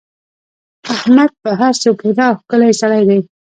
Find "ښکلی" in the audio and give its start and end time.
2.41-2.71